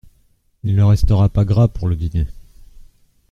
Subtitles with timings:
[0.63, 2.25] Il ne restera pas gras pour le dîner.